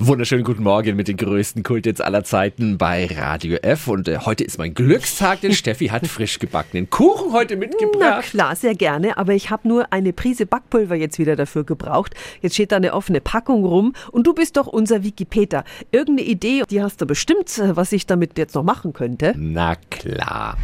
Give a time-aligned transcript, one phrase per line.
[0.00, 3.88] Wunderschönen guten Morgen mit den größten Kultits aller Zeiten bei Radio F.
[3.88, 8.30] Und äh, heute ist mein Glückstag, denn Steffi hat frisch gebackenen Kuchen heute Na mitgebracht.
[8.30, 12.14] klar, sehr gerne, aber ich habe nur eine Prise Backpulver jetzt wieder dafür gebraucht.
[12.42, 15.64] Jetzt steht da eine offene Packung rum und du bist doch unser Wikipedia.
[15.90, 19.34] Irgendeine Idee, die hast du bestimmt, äh, was ich damit jetzt noch machen könnte.
[19.36, 20.56] Na klar.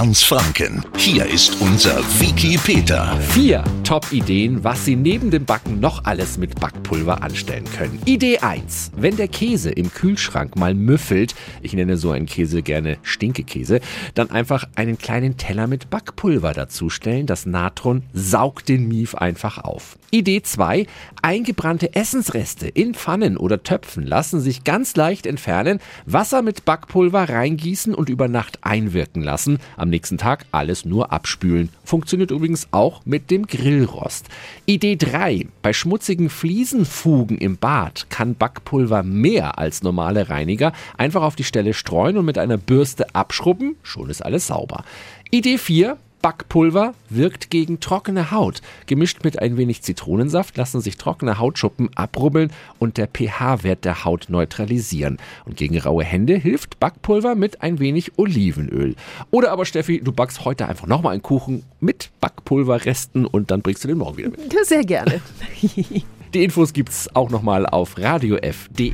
[0.00, 0.82] ganz Franken.
[0.96, 3.18] Hier ist unser Wiki Peter.
[3.34, 8.00] Vier Top-Ideen, was Sie neben dem Backen noch alles mit Backpulver anstellen können.
[8.06, 8.92] Idee 1.
[8.96, 13.80] Wenn der Käse im Kühlschrank mal müffelt, ich nenne so einen Käse gerne Stinkekäse,
[14.14, 17.26] dann einfach einen kleinen Teller mit Backpulver dazustellen.
[17.26, 19.98] Das Natron saugt den Mief einfach auf.
[20.10, 20.86] Idee 2.
[21.22, 25.78] Eingebrannte Essensreste in Pfannen oder Töpfen lassen sich ganz leicht entfernen.
[26.06, 29.58] Wasser mit Backpulver reingießen und über Nacht einwirken lassen.
[29.76, 31.68] Am nächsten Tag alles nur abspülen.
[31.84, 34.28] Funktioniert übrigens auch mit dem Grillrost.
[34.66, 35.46] Idee 3.
[35.62, 41.74] Bei schmutzigen Fliesenfugen im Bad kann Backpulver mehr als normale Reiniger einfach auf die Stelle
[41.74, 43.76] streuen und mit einer Bürste abschrubben.
[43.82, 44.84] Schon ist alles sauber.
[45.30, 45.96] Idee 4.
[46.22, 48.60] Backpulver wirkt gegen trockene Haut.
[48.86, 54.26] Gemischt mit ein wenig Zitronensaft lassen sich trockene Hautschuppen abrubbeln und der pH-Wert der Haut
[54.28, 55.18] neutralisieren.
[55.44, 58.96] Und gegen raue Hände hilft Backpulver mit ein wenig Olivenöl.
[59.30, 63.84] Oder aber Steffi, du backst heute einfach nochmal einen Kuchen mit Backpulverresten und dann bringst
[63.84, 64.40] du den morgen wieder mit.
[64.64, 65.20] Sehr gerne.
[66.34, 68.92] Die Infos gibt's auch nochmal auf radiof.de.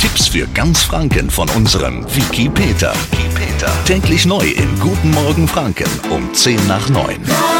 [0.00, 2.94] Tipps für ganz Franken von unserem Wiki Peter.
[3.58, 3.72] Peter.
[3.84, 7.16] Täglich neu in Guten Morgen Franken um 10 nach 9.
[7.26, 7.57] Radio